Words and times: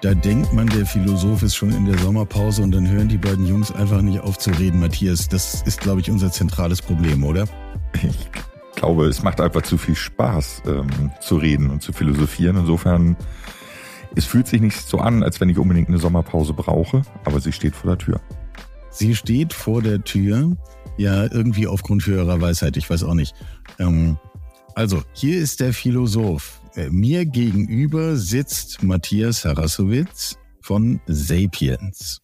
Da 0.00 0.14
denkt 0.14 0.52
man, 0.52 0.68
der 0.68 0.86
Philosoph 0.86 1.42
ist 1.42 1.56
schon 1.56 1.72
in 1.72 1.84
der 1.84 1.98
Sommerpause 1.98 2.62
und 2.62 2.70
dann 2.70 2.88
hören 2.88 3.08
die 3.08 3.18
beiden 3.18 3.46
Jungs 3.46 3.72
einfach 3.72 4.00
nicht 4.00 4.20
auf 4.20 4.38
zu 4.38 4.50
reden. 4.50 4.78
Matthias, 4.78 5.28
das 5.28 5.62
ist, 5.62 5.80
glaube 5.80 6.00
ich, 6.00 6.10
unser 6.10 6.30
zentrales 6.30 6.80
Problem, 6.80 7.24
oder? 7.24 7.46
Ich 7.94 8.80
glaube, 8.80 9.06
es 9.06 9.24
macht 9.24 9.40
einfach 9.40 9.62
zu 9.62 9.76
viel 9.76 9.96
Spaß 9.96 10.62
ähm, 10.66 11.10
zu 11.20 11.36
reden 11.36 11.70
und 11.70 11.82
zu 11.82 11.92
philosophieren. 11.92 12.56
Insofern, 12.56 13.16
es 14.14 14.24
fühlt 14.24 14.46
sich 14.46 14.60
nicht 14.60 14.80
so 14.80 14.98
an, 14.98 15.24
als 15.24 15.40
wenn 15.40 15.48
ich 15.48 15.58
unbedingt 15.58 15.88
eine 15.88 15.98
Sommerpause 15.98 16.52
brauche, 16.52 17.02
aber 17.24 17.40
sie 17.40 17.50
steht 17.50 17.74
vor 17.74 17.90
der 17.90 17.98
Tür. 17.98 18.20
Sie 18.90 19.16
steht 19.16 19.52
vor 19.52 19.82
der 19.82 20.04
Tür, 20.04 20.56
ja, 20.96 21.24
irgendwie 21.24 21.66
aufgrund 21.66 22.06
höherer 22.06 22.40
Weisheit, 22.40 22.76
ich 22.76 22.88
weiß 22.88 23.02
auch 23.02 23.14
nicht. 23.14 23.34
Ähm, 23.80 24.16
also, 24.76 25.02
hier 25.12 25.40
ist 25.40 25.58
der 25.58 25.72
Philosoph. 25.72 26.60
Äh, 26.78 26.90
mir 26.90 27.26
gegenüber 27.26 28.16
sitzt 28.16 28.84
Matthias 28.84 29.44
Harasowitz 29.44 30.38
von 30.62 31.00
Sapiens. 31.08 32.20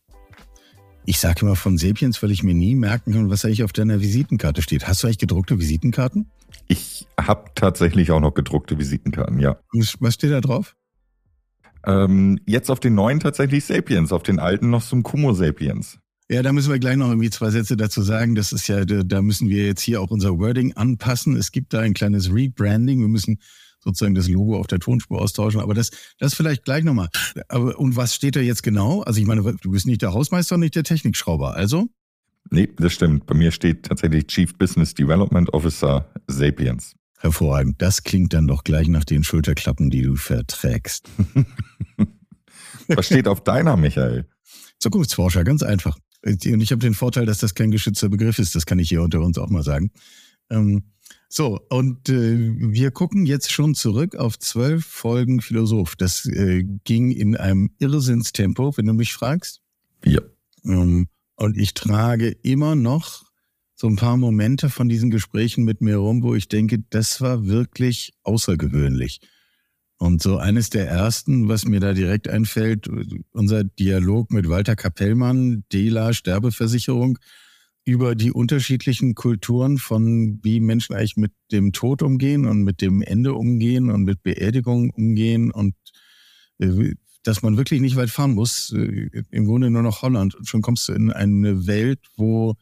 Ich 1.07 1.19
sage 1.19 1.41
immer 1.43 1.57
von 1.57 1.77
Sapiens, 1.77 2.23
weil 2.23 2.31
ich 2.31 2.45
mir 2.45 2.55
nie 2.55 2.77
merken 2.77 3.13
kann, 3.13 3.31
was 3.31 3.45
eigentlich 3.45 3.65
auf 3.65 3.73
deiner 3.73 4.01
Visitenkarte 4.01 4.63
steht. 4.63 4.87
Hast 4.87 5.03
du 5.03 5.09
eigentlich 5.09 5.19
gedruckte 5.19 5.59
Visitenkarten? 5.59 6.31
Ich 6.69 7.09
habe 7.21 7.51
tatsächlich 7.57 8.13
auch 8.13 8.21
noch 8.21 8.33
gedruckte 8.33 8.79
Visitenkarten, 8.79 9.41
ja. 9.41 9.59
Was 9.99 10.15
steht 10.15 10.31
da 10.31 10.41
drauf? 10.41 10.77
Ähm, 11.85 12.39
jetzt 12.47 12.71
auf 12.71 12.79
den 12.79 12.95
neuen 12.95 13.19
tatsächlich 13.19 13.65
Sapiens, 13.65 14.13
auf 14.13 14.23
den 14.23 14.39
alten 14.39 14.71
noch 14.71 14.85
zum 14.85 15.03
Kumo 15.03 15.35
Sapiens. 15.35 15.99
Ja, 16.31 16.43
da 16.43 16.53
müssen 16.53 16.71
wir 16.71 16.79
gleich 16.79 16.97
noch 16.97 17.09
irgendwie 17.09 17.31
zwei 17.31 17.51
Sätze 17.51 17.77
dazu 17.77 18.03
sagen. 18.03 18.37
Das 18.37 18.53
ist 18.53 18.69
ja, 18.69 18.85
da 18.85 19.21
müssen 19.21 19.49
wir 19.49 19.67
jetzt 19.67 19.83
hier 19.83 20.01
auch 20.01 20.13
unser 20.13 20.39
Wording 20.39 20.75
anpassen. 20.75 21.37
Es 21.37 21.51
gibt 21.51 21.75
da 21.75 21.81
ein 21.81 21.93
kleines 21.93 22.33
Rebranding. 22.33 23.01
Wir 23.01 23.09
müssen 23.09 23.41
sozusagen 23.85 24.15
das 24.15 24.29
Logo 24.29 24.59
auf 24.59 24.67
der 24.67 24.81
Tonspur 24.81 25.21
austauschen. 25.21 25.61
Aber 25.61 25.75
das, 25.75 25.91
das 26.19 26.35
vielleicht 26.35 26.65
gleich 26.65 26.83
nochmal. 26.83 27.09
Aber, 27.49 27.79
und 27.79 27.97
was 27.97 28.15
steht 28.15 28.35
da 28.37 28.41
jetzt 28.41 28.63
genau? 28.63 29.03
Also 29.03 29.21
ich 29.21 29.27
meine, 29.27 29.43
du 29.43 29.71
bist 29.71 29.87
nicht 29.87 30.03
der 30.03 30.13
Hausmeister 30.13 30.57
nicht 30.57 30.75
der 30.75 30.83
Technikschrauber. 30.83 31.55
Also? 31.55 31.87
Nee, 32.51 32.69
das 32.77 32.93
stimmt. 32.93 33.27
Bei 33.27 33.35
mir 33.35 33.53
steht 33.53 33.87
tatsächlich 33.87 34.27
Chief 34.27 34.57
Business 34.57 34.95
Development 34.95 35.53
Officer 35.53 36.11
Sapiens. 36.27 36.95
Hervorragend. 37.19 37.81
Das 37.81 38.03
klingt 38.03 38.35
dann 38.35 38.47
doch 38.47 38.65
gleich 38.65 38.89
nach 38.89 39.05
den 39.05 39.25
Schulterklappen, 39.25 39.91
die 39.91 40.03
du 40.03 40.17
verträgst. 40.17 41.09
was 42.89 43.07
steht 43.07 43.29
auf 43.29 43.43
deiner, 43.43 43.77
Michael? 43.77 44.27
Zukunftsforscher, 44.79 45.45
ganz 45.45 45.63
einfach. 45.63 45.97
Und 46.25 46.45
ich 46.45 46.71
habe 46.71 46.81
den 46.81 46.95
Vorteil, 46.95 47.27
dass 47.27 47.39
das 47.39 47.55
kein 47.55 47.71
geschützter 47.71 48.09
Begriff 48.09 48.39
ist. 48.39 48.55
Das 48.55 48.67
kann 48.67 48.79
ich 48.79 48.89
hier 48.89 49.03
unter 49.03 49.21
uns 49.21 49.39
auch 49.39 49.49
mal 49.49 49.63
sagen. 49.63 49.91
Ähm, 50.51 50.85
so, 51.29 51.61
und 51.69 52.09
äh, 52.11 52.37
wir 52.39 52.93
gucken 52.93 53.27
jetzt 53.27 53.51
schon 53.51 53.75
zurück 53.75 54.15
auf 54.15 54.39
zwölf 54.39 54.85
Folgen 54.87 55.41
Philosoph. 55.41 55.97
Das 55.97 56.27
äh, 56.27 56.63
ging 56.85 57.11
in 57.11 57.37
einem 57.37 57.71
Irrsinnstempo, 57.81 58.77
wenn 58.77 58.87
du 58.87 58.93
mich 58.93 59.13
fragst. 59.13 59.61
Ja. 60.05 60.21
Ähm, 60.65 61.09
und 61.35 61.59
ich 61.59 61.75
trage 61.75 62.29
immer 62.29 62.77
noch 62.77 63.25
so 63.75 63.89
ein 63.89 63.97
paar 63.97 64.17
Momente 64.17 64.71
von 64.71 64.89
diesen 64.89 65.11
Gesprächen 65.11 65.65
mit 65.65 65.81
mir 65.81 65.97
rum, 65.97 66.23
wo 66.23 66.37
ich 66.37 66.47
denke, 66.47 66.85
das 66.91 67.21
war 67.21 67.47
wirklich 67.47 68.15
außergewöhnlich. 68.23 69.21
Und 69.97 70.23
so 70.23 70.37
eines 70.37 70.71
der 70.71 70.89
ersten, 70.89 71.49
was 71.49 71.65
mir 71.65 71.81
da 71.81 71.95
direkt 71.95 72.29
einfällt, 72.29 72.89
unser 73.33 73.65
Dialog 73.65 74.31
mit 74.31 74.49
Walter 74.49 74.77
Kapellmann, 74.77 75.65
Dela 75.73 76.13
Sterbeversicherung, 76.13 77.19
über 77.85 78.15
die 78.15 78.33
unterschiedlichen 78.33 79.15
Kulturen 79.15 79.79
von 79.79 80.41
wie 80.43 80.61
Menschen 80.61 80.95
eigentlich 80.95 81.17
mit 81.17 81.33
dem 81.53 81.73
Tod 81.73 82.03
umgehen 82.03 82.47
und 82.47 82.63
mit 82.63 82.81
dem 82.81 83.03
Ende 83.03 83.35
umgehen 83.35 83.91
und 83.91 84.05
mit 84.05 84.23
Beerdigungen 84.23 84.91
umgehen 84.91 85.51
und 85.51 85.75
äh, 86.59 86.95
dass 87.25 87.43
man 87.43 87.57
wirklich 87.57 87.81
nicht 87.81 87.97
weit 87.97 88.11
fahren 88.11 88.35
muss, 88.35 88.73
äh, 88.73 89.11
im 89.31 89.47
Grunde 89.47 89.71
nur 89.71 89.83
noch 89.83 90.03
Holland. 90.03 90.35
Und 90.35 90.49
schon 90.49 90.63
kommst 90.63 90.89
du 90.89 90.93
in 90.93 91.11
eine 91.11 91.67
Welt, 91.67 92.01
wo, 92.17 92.55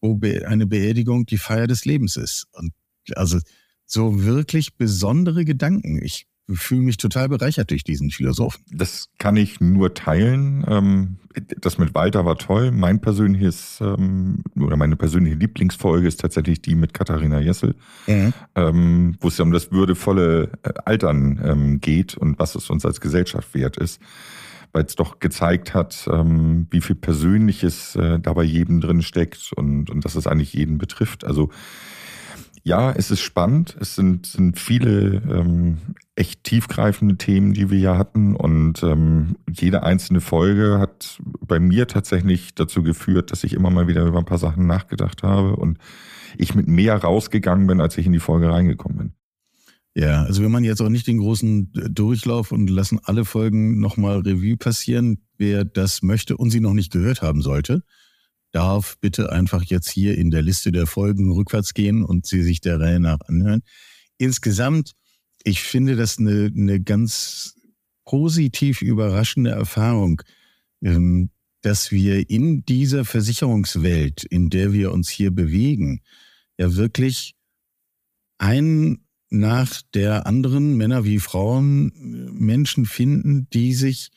wo 0.00 0.18
eine 0.46 0.66
Beerdigung 0.66 1.26
die 1.26 1.38
Feier 1.38 1.66
des 1.66 1.84
Lebens 1.84 2.16
ist. 2.16 2.46
Und 2.52 2.72
also 3.14 3.38
so 3.86 4.24
wirklich 4.24 4.76
besondere 4.76 5.44
Gedanken. 5.44 6.02
Ich 6.02 6.26
fühle 6.56 6.82
mich 6.82 6.96
total 6.96 7.28
bereichert 7.28 7.70
durch 7.70 7.84
diesen 7.84 8.10
Philosophen. 8.10 8.62
Das 8.70 9.08
kann 9.18 9.36
ich 9.36 9.60
nur 9.60 9.94
teilen. 9.94 10.64
Ähm, 10.66 11.16
das 11.60 11.78
mit 11.78 11.94
Walter 11.94 12.24
war 12.24 12.36
toll. 12.36 12.70
Mein 12.72 13.00
persönliches 13.00 13.78
ähm, 13.80 14.42
oder 14.58 14.76
meine 14.76 14.96
persönliche 14.96 15.36
Lieblingsfolge 15.36 16.08
ist 16.08 16.20
tatsächlich 16.20 16.62
die 16.62 16.74
mit 16.74 16.94
Katharina 16.94 17.40
Jessel, 17.40 17.74
mhm. 18.06 18.32
Ähm, 18.54 19.16
wo 19.20 19.28
es 19.28 19.38
ja 19.38 19.44
um 19.44 19.52
das 19.52 19.70
würdevolle 19.70 20.52
äh, 20.62 20.72
Altern 20.84 21.80
geht 21.80 22.16
und 22.16 22.38
was 22.38 22.54
es 22.54 22.70
uns 22.70 22.84
als 22.84 23.00
Gesellschaft 23.00 23.54
wert 23.54 23.76
ist. 23.76 24.00
Weil 24.72 24.84
es 24.84 24.96
doch 24.96 25.18
gezeigt 25.18 25.72
hat, 25.72 26.06
wie 26.06 26.80
viel 26.82 26.94
Persönliches 26.94 27.96
äh, 27.96 28.20
da 28.20 28.34
bei 28.34 28.42
jedem 28.42 28.82
drin 28.82 29.00
steckt 29.00 29.50
und, 29.56 29.88
und 29.88 30.04
dass 30.04 30.14
es 30.14 30.26
eigentlich 30.26 30.52
jeden 30.52 30.76
betrifft. 30.76 31.24
Also 31.24 31.50
ja, 32.64 32.92
es 32.92 33.10
ist 33.10 33.20
spannend. 33.20 33.76
Es 33.80 33.94
sind, 33.94 34.26
sind 34.26 34.58
viele 34.58 35.22
ähm, 35.30 35.78
echt 36.14 36.44
tiefgreifende 36.44 37.16
Themen, 37.16 37.54
die 37.54 37.70
wir 37.70 37.78
ja 37.78 37.96
hatten. 37.96 38.36
Und 38.36 38.82
ähm, 38.82 39.36
jede 39.50 39.82
einzelne 39.82 40.20
Folge 40.20 40.78
hat 40.78 41.18
bei 41.46 41.60
mir 41.60 41.86
tatsächlich 41.86 42.54
dazu 42.54 42.82
geführt, 42.82 43.30
dass 43.32 43.44
ich 43.44 43.52
immer 43.52 43.70
mal 43.70 43.88
wieder 43.88 44.04
über 44.04 44.18
ein 44.18 44.24
paar 44.24 44.38
Sachen 44.38 44.66
nachgedacht 44.66 45.22
habe 45.22 45.56
und 45.56 45.78
ich 46.36 46.54
mit 46.54 46.68
mehr 46.68 46.96
rausgegangen 46.96 47.66
bin, 47.66 47.80
als 47.80 47.96
ich 47.98 48.06
in 48.06 48.12
die 48.12 48.18
Folge 48.18 48.50
reingekommen 48.50 48.98
bin. 48.98 49.12
Ja, 49.94 50.22
also 50.22 50.42
wir 50.42 50.48
machen 50.48 50.64
jetzt 50.64 50.80
auch 50.80 50.90
nicht 50.90 51.06
den 51.06 51.18
großen 51.18 51.72
Durchlauf 51.90 52.52
und 52.52 52.70
lassen 52.70 53.00
alle 53.02 53.24
Folgen 53.24 53.80
nochmal 53.80 54.20
Revue 54.20 54.56
passieren. 54.56 55.18
Wer 55.38 55.64
das 55.64 56.02
möchte 56.02 56.36
und 56.36 56.50
sie 56.50 56.60
noch 56.60 56.74
nicht 56.74 56.92
gehört 56.92 57.22
haben 57.22 57.42
sollte, 57.42 57.82
darf 58.52 58.96
bitte 59.00 59.30
einfach 59.30 59.62
jetzt 59.64 59.90
hier 59.90 60.16
in 60.16 60.30
der 60.30 60.42
Liste 60.42 60.72
der 60.72 60.86
Folgen 60.86 61.32
rückwärts 61.32 61.74
gehen 61.74 62.04
und 62.04 62.26
sie 62.26 62.42
sich 62.42 62.60
der 62.60 62.80
Reihe 62.80 63.00
nach 63.00 63.20
anhören. 63.26 63.62
Insgesamt, 64.16 64.92
ich 65.44 65.62
finde 65.62 65.96
das 65.96 66.18
eine, 66.18 66.50
eine 66.54 66.80
ganz 66.80 67.54
positiv 68.04 68.82
überraschende 68.82 69.50
Erfahrung, 69.50 70.22
ähm, 70.82 71.30
dass 71.60 71.90
wir 71.90 72.30
in 72.30 72.64
dieser 72.64 73.04
Versicherungswelt, 73.04 74.24
in 74.24 74.48
der 74.48 74.72
wir 74.72 74.92
uns 74.92 75.08
hier 75.08 75.30
bewegen, 75.30 76.00
ja 76.56 76.74
wirklich 76.74 77.34
ein 78.38 79.00
nach 79.30 79.82
der 79.92 80.26
anderen, 80.26 80.76
Männer 80.76 81.04
wie 81.04 81.18
Frauen, 81.18 81.92
Menschen 82.32 82.86
finden, 82.86 83.48
die 83.50 83.74
sich 83.74 84.10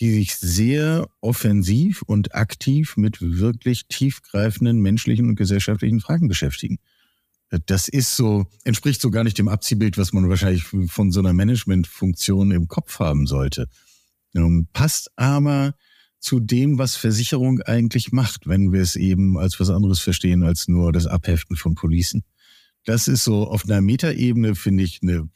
die 0.00 0.12
sich 0.12 0.36
sehr 0.36 1.08
offensiv 1.20 2.02
und 2.02 2.34
aktiv 2.34 2.96
mit 2.96 3.20
wirklich 3.20 3.86
tiefgreifenden 3.88 4.80
menschlichen 4.80 5.28
und 5.28 5.36
gesellschaftlichen 5.36 6.00
Fragen 6.00 6.28
beschäftigen. 6.28 6.78
Das 7.66 7.88
ist 7.88 8.16
so, 8.16 8.46
entspricht 8.64 9.00
so 9.00 9.10
gar 9.10 9.24
nicht 9.24 9.38
dem 9.38 9.48
Abziehbild, 9.48 9.96
was 9.98 10.12
man 10.12 10.28
wahrscheinlich 10.28 10.64
von 10.64 11.12
so 11.12 11.20
einer 11.20 11.32
Managementfunktion 11.32 12.50
im 12.50 12.68
Kopf 12.68 12.98
haben 12.98 13.26
sollte. 13.26 13.68
Ähm, 14.34 14.66
passt 14.72 15.10
aber 15.16 15.74
zu 16.18 16.40
dem, 16.40 16.78
was 16.78 16.96
Versicherung 16.96 17.60
eigentlich 17.62 18.10
macht, 18.10 18.48
wenn 18.48 18.72
wir 18.72 18.80
es 18.80 18.96
eben 18.96 19.38
als 19.38 19.60
was 19.60 19.70
anderes 19.70 20.00
verstehen 20.00 20.42
als 20.42 20.66
nur 20.66 20.92
das 20.92 21.06
Abheften 21.06 21.56
von 21.56 21.74
Policen. 21.76 22.24
Das 22.84 23.06
ist 23.06 23.24
so 23.24 23.46
auf 23.46 23.64
einer 23.64 23.80
Metaebene, 23.80 24.56
finde 24.56 24.84
ich, 24.84 25.00
eine 25.02 25.28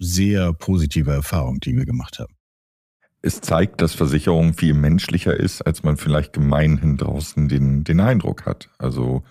sehr 0.00 0.52
positive 0.52 1.12
Erfahrung, 1.12 1.60
die 1.60 1.76
wir 1.76 1.84
gemacht 1.84 2.18
haben 2.18 2.34
es 3.24 3.40
zeigt, 3.40 3.80
dass 3.80 3.94
Versicherung 3.94 4.52
viel 4.52 4.74
menschlicher 4.74 5.34
ist, 5.34 5.62
als 5.62 5.82
man 5.82 5.96
vielleicht 5.96 6.34
gemeinhin 6.34 6.98
draußen 6.98 7.48
den, 7.48 7.82
den 7.82 8.00
Eindruck 8.00 8.44
hat. 8.44 8.68
Also 8.78 9.22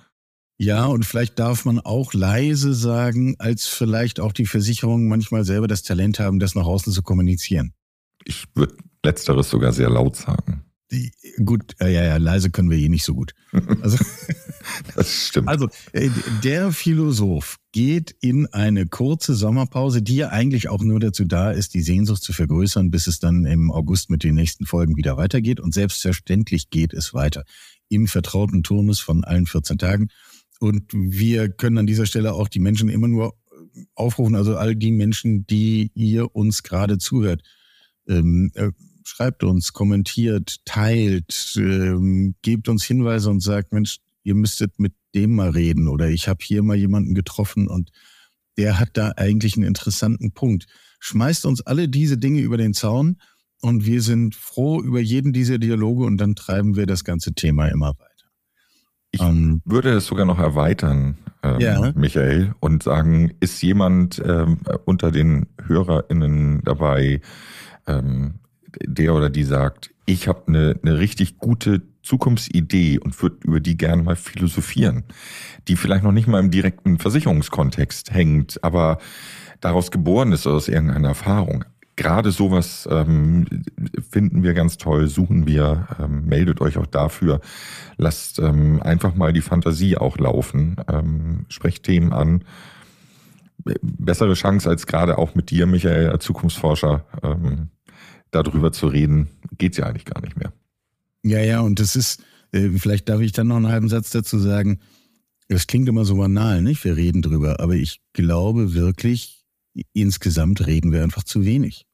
ja, 0.57 0.85
und 0.85 1.05
vielleicht 1.05 1.39
darf 1.39 1.65
man 1.65 1.79
auch 1.79 2.13
leise 2.13 2.73
sagen, 2.73 3.35
als 3.37 3.67
vielleicht 3.67 4.19
auch 4.19 4.31
die 4.31 4.45
Versicherungen 4.45 5.07
manchmal 5.07 5.45
selber 5.45 5.67
das 5.67 5.83
Talent 5.83 6.19
haben, 6.19 6.39
das 6.39 6.55
nach 6.55 6.65
außen 6.65 6.93
zu 6.93 7.01
kommunizieren. 7.01 7.73
Ich 8.23 8.45
würde 8.55 8.75
letzteres 9.03 9.49
sogar 9.49 9.73
sehr 9.73 9.89
laut 9.89 10.15
sagen. 10.15 10.63
Die, 10.91 11.11
gut, 11.43 11.75
ja, 11.79 11.87
ja, 11.87 12.17
leise 12.17 12.49
können 12.49 12.69
wir 12.69 12.77
eh 12.77 12.89
nicht 12.89 13.03
so 13.03 13.13
gut. 13.13 13.33
Also, 13.81 13.97
das 14.95 15.27
stimmt. 15.27 15.47
Also, 15.47 15.69
äh, 15.91 16.09
der 16.43 16.71
Philosoph 16.71 17.57
geht 17.71 18.15
in 18.21 18.47
eine 18.47 18.85
kurze 18.85 19.35
Sommerpause, 19.35 20.01
die 20.01 20.17
ja 20.17 20.29
eigentlich 20.29 20.69
auch 20.69 20.81
nur 20.81 20.99
dazu 20.99 21.25
da 21.25 21.51
ist, 21.51 21.73
die 21.73 21.81
Sehnsucht 21.81 22.21
zu 22.23 22.33
vergrößern, 22.33 22.91
bis 22.91 23.07
es 23.07 23.19
dann 23.19 23.45
im 23.45 23.71
August 23.71 24.09
mit 24.09 24.23
den 24.23 24.35
nächsten 24.35 24.65
Folgen 24.65 24.95
wieder 24.95 25.17
weitergeht. 25.17 25.59
Und 25.59 25.73
selbstverständlich 25.73 26.69
geht 26.69 26.93
es 26.93 27.13
weiter 27.13 27.43
im 27.89 28.07
vertrauten 28.07 28.63
Turnus 28.63 28.99
von 28.99 29.23
allen 29.23 29.45
14 29.45 29.77
Tagen. 29.77 30.07
Und 30.59 30.91
wir 30.93 31.49
können 31.49 31.77
an 31.77 31.87
dieser 31.87 32.05
Stelle 32.05 32.33
auch 32.33 32.47
die 32.47 32.59
Menschen 32.59 32.89
immer 32.89 33.07
nur 33.07 33.35
aufrufen, 33.95 34.35
also 34.35 34.55
all 34.55 34.75
die 34.75 34.91
Menschen, 34.91 35.45
die 35.47 35.91
ihr 35.95 36.35
uns 36.35 36.63
gerade 36.63 36.97
zuhört. 36.97 37.41
Ähm, 38.07 38.51
äh, 38.55 38.71
schreibt 39.05 39.43
uns, 39.43 39.73
kommentiert, 39.73 40.61
teilt, 40.65 41.53
ähm, 41.57 42.35
gebt 42.41 42.69
uns 42.69 42.83
Hinweise 42.83 43.29
und 43.29 43.41
sagt, 43.41 43.73
Mensch, 43.73 43.99
ihr 44.23 44.35
müsstet 44.35 44.79
mit 44.79 44.93
dem 45.15 45.35
mal 45.35 45.49
reden 45.49 45.87
oder 45.87 46.09
ich 46.09 46.27
habe 46.27 46.39
hier 46.41 46.63
mal 46.63 46.75
jemanden 46.75 47.13
getroffen 47.13 47.67
und 47.67 47.91
der 48.57 48.79
hat 48.79 48.89
da 48.93 49.13
eigentlich 49.17 49.55
einen 49.55 49.65
interessanten 49.65 50.31
Punkt. 50.31 50.65
Schmeißt 50.99 51.45
uns 51.45 51.61
alle 51.61 51.89
diese 51.89 52.17
Dinge 52.17 52.41
über 52.41 52.57
den 52.57 52.73
Zaun 52.73 53.17
und 53.61 53.85
wir 53.85 54.01
sind 54.01 54.35
froh 54.35 54.81
über 54.81 54.99
jeden 54.99 55.33
dieser 55.33 55.57
Dialoge 55.57 56.05
und 56.05 56.17
dann 56.17 56.35
treiben 56.35 56.75
wir 56.75 56.85
das 56.85 57.03
ganze 57.03 57.33
Thema 57.33 57.67
immer 57.67 57.89
weiter. 57.97 58.09
Ich 59.11 59.21
ähm, 59.21 59.61
würde 59.65 59.91
es 59.91 60.07
sogar 60.07 60.25
noch 60.25 60.39
erweitern, 60.39 61.17
ähm, 61.43 61.59
ja. 61.59 61.91
Michael, 61.95 62.55
und 62.59 62.83
sagen, 62.83 63.33
ist 63.39 63.61
jemand 63.61 64.21
ähm, 64.25 64.57
unter 64.85 65.11
den 65.11 65.47
HörerInnen 65.67 66.61
dabei, 66.63 67.21
ähm, 67.85 68.39
der 68.81 69.13
oder 69.13 69.29
die 69.29 69.43
sagt, 69.43 69.91
ich 70.05 70.27
habe 70.27 70.47
eine, 70.47 70.79
eine 70.81 70.97
richtig 70.97 71.37
gute 71.37 71.92
Zukunftsidee 72.03 72.99
und 72.99 73.19
würde 73.21 73.37
über 73.43 73.59
die 73.59 73.77
gerne 73.77 74.03
mal 74.03 74.15
philosophieren, 74.15 75.03
die 75.67 75.75
vielleicht 75.75 76.03
noch 76.03 76.11
nicht 76.11 76.27
mal 76.27 76.39
im 76.39 76.51
direkten 76.51 76.99
Versicherungskontext 76.99 78.13
hängt, 78.13 78.63
aber 78.63 78.99
daraus 79.61 79.89
geboren 79.89 80.31
ist 80.31 80.45
aus 80.45 80.67
irgendeiner 80.67 81.09
Erfahrung 81.09 81.65
gerade 81.95 82.31
sowas 82.31 82.87
ähm, 82.91 83.45
finden 84.09 84.43
wir 84.43 84.53
ganz 84.53 84.77
toll, 84.77 85.07
suchen 85.07 85.47
wir, 85.47 85.87
ähm, 85.99 86.25
meldet 86.25 86.61
euch 86.61 86.77
auch 86.77 86.85
dafür. 86.85 87.41
Lasst 87.97 88.39
ähm, 88.39 88.81
einfach 88.81 89.15
mal 89.15 89.33
die 89.33 89.41
Fantasie 89.41 89.97
auch 89.97 90.17
laufen, 90.17 90.77
ähm, 90.87 91.45
sprecht 91.49 91.83
Themen 91.83 92.13
an. 92.13 92.43
Bessere 93.81 94.33
Chance 94.33 94.69
als 94.69 94.87
gerade 94.87 95.17
auch 95.17 95.35
mit 95.35 95.51
dir, 95.51 95.65
Michael, 95.67 96.09
als 96.09 96.25
Zukunftsforscher, 96.25 97.05
ähm, 97.21 97.69
darüber 98.31 98.71
zu 98.71 98.87
reden, 98.87 99.29
geht's 99.57 99.77
ja 99.77 99.85
eigentlich 99.85 100.05
gar 100.05 100.21
nicht 100.21 100.37
mehr. 100.37 100.51
Ja, 101.23 101.39
ja, 101.39 101.61
und 101.61 101.79
das 101.79 101.95
ist, 101.95 102.21
äh, 102.51 102.69
vielleicht 102.69 103.07
darf 103.09 103.21
ich 103.21 103.31
dann 103.31 103.47
noch 103.47 103.55
einen 103.55 103.69
halben 103.69 103.89
Satz 103.89 104.09
dazu 104.11 104.37
sagen. 104.39 104.79
Das 105.47 105.67
klingt 105.67 105.87
immer 105.87 106.05
so 106.05 106.15
banal, 106.17 106.61
nicht? 106.61 106.83
Wir 106.83 106.95
reden 106.95 107.21
drüber, 107.21 107.59
aber 107.59 107.75
ich 107.75 108.01
glaube 108.13 108.73
wirklich, 108.73 109.45
insgesamt 109.93 110.65
reden 110.65 110.91
wir 110.91 111.03
einfach 111.03 111.23
zu 111.23 111.45
wenig. 111.45 111.85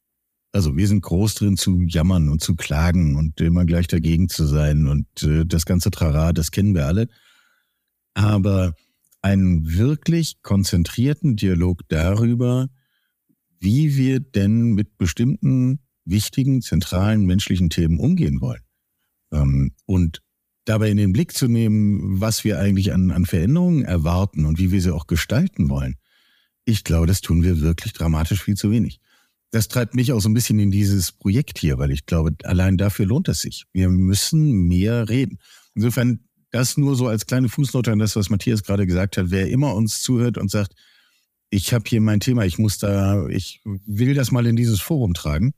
Also 0.52 0.76
wir 0.76 0.88
sind 0.88 1.02
groß 1.02 1.36
drin 1.36 1.58
zu 1.58 1.82
jammern 1.82 2.30
und 2.30 2.42
zu 2.42 2.56
klagen 2.56 3.16
und 3.16 3.40
immer 3.40 3.66
gleich 3.66 3.88
dagegen 3.88 4.30
zu 4.30 4.46
sein 4.46 4.88
und 4.88 5.06
äh, 5.24 5.46
das 5.46 5.66
ganze 5.66 5.92
Trara, 5.92 6.34
das 6.34 6.50
kennen 6.52 6.74
wir 6.74 6.88
alle. 6.88 7.08
Aber 8.16 8.74
einen 9.22 9.78
wirklich 9.78 10.42
konzentrierten 10.42 11.36
Dialog 11.36 11.88
darüber, 11.88 12.70
wie 13.60 13.96
wir 13.96 14.20
denn 14.22 14.74
mit 14.74 14.98
bestimmten 14.98 15.80
wichtigen, 16.06 16.62
zentralen 16.62 17.26
menschlichen 17.26 17.70
Themen 17.70 18.00
umgehen 18.00 18.42
wollen. 18.42 18.62
Ähm, 19.32 19.74
und 19.86 20.22
dabei 20.66 20.90
in 20.90 20.98
den 20.98 21.14
Blick 21.14 21.34
zu 21.34 21.48
nehmen, 21.48 22.22
was 22.22 22.44
wir 22.44 22.60
eigentlich 22.60 22.94
an, 22.94 23.12
an 23.12 23.26
Veränderungen 23.26 23.84
erwarten 23.84 24.46
und 24.46 24.60
wie 24.60 24.72
wir 24.72 24.82
sie 24.82 24.94
auch 24.94 25.08
gestalten 25.08 25.70
wollen. 25.70 25.96
Ich 26.66 26.84
glaube, 26.84 27.08
das 27.08 27.22
tun 27.22 27.44
wir 27.44 27.62
wirklich 27.62 27.94
dramatisch 27.94 28.44
viel 28.44 28.56
zu 28.56 28.70
wenig. 28.70 29.00
Das 29.52 29.68
treibt 29.68 29.96
mich 29.96 30.14
auch 30.14 30.20
so 30.20 30.30
ein 30.30 30.36
bisschen 30.36 30.60
in 30.60 30.70
dieses 30.70 31.12
Projekt 31.12 31.58
hier, 31.58 31.80
weil 31.80 31.90
ich 31.90 32.06
glaube, 32.06 32.36
allein 32.44 32.78
dafür 32.78 33.08
lohnt 33.08 33.28
es 33.30 33.42
sich. 33.42 33.66
Wir 33.74 33.90
müssen 33.90 34.68
mehr 34.68 35.10
reden. 35.10 35.40
Insofern 35.74 36.20
das 36.52 36.78
nur 36.78 36.96
so 36.96 37.08
als 37.08 37.26
kleine 37.26 37.50
Fußnote 37.50 37.92
an 37.92 38.00
das, 38.00 38.16
was 38.16 38.30
Matthias 38.30 38.64
gerade 38.64 38.86
gesagt 38.86 39.18
hat. 39.18 39.32
Wer 39.32 39.50
immer 39.50 39.74
uns 39.74 40.02
zuhört 40.02 40.38
und 40.38 40.52
sagt, 40.52 40.76
ich 41.50 41.74
habe 41.74 41.86
hier 41.88 42.02
mein 42.02 42.20
Thema, 42.20 42.46
ich 42.46 42.60
muss 42.60 42.78
da, 42.78 43.28
ich 43.28 43.62
will 43.64 44.14
das 44.14 44.32
mal 44.32 44.46
in 44.46 44.56
dieses 44.56 44.82
Forum 44.82 45.14
tragen, 45.14 45.54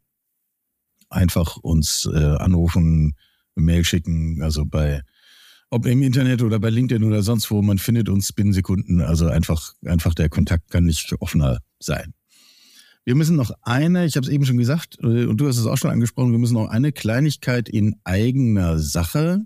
einfach 1.09 1.57
uns 1.57 2.09
äh, 2.13 2.17
anrufen, 2.17 3.15
Mail 3.55 3.83
schicken, 3.83 4.41
also 4.41 4.65
bei 4.65 5.01
ob 5.71 5.85
im 5.85 6.03
Internet 6.03 6.41
oder 6.41 6.59
bei 6.59 6.69
LinkedIn 6.69 7.03
oder 7.03 7.23
sonst 7.23 7.49
wo, 7.49 7.61
man 7.61 7.77
findet 7.77 8.09
uns 8.09 8.33
binnen 8.33 8.51
Sekunden. 8.51 8.99
Also 9.01 9.27
einfach, 9.27 9.73
einfach 9.85 10.13
der 10.13 10.27
Kontakt 10.27 10.69
kann 10.69 10.83
nicht 10.83 11.13
offener 11.19 11.59
sein. 11.79 12.13
Wir 13.05 13.15
müssen 13.15 13.37
noch 13.37 13.51
eine, 13.61 14.05
ich 14.05 14.15
habe 14.17 14.27
es 14.27 14.31
eben 14.31 14.45
schon 14.45 14.57
gesagt, 14.57 14.97
äh, 15.01 15.25
und 15.25 15.37
du 15.37 15.47
hast 15.47 15.57
es 15.57 15.65
auch 15.65 15.77
schon 15.77 15.89
angesprochen, 15.89 16.31
wir 16.31 16.39
müssen 16.39 16.53
noch 16.53 16.67
eine 16.67 16.91
Kleinigkeit 16.91 17.67
in 17.69 17.95
eigener 18.03 18.77
Sache 18.79 19.45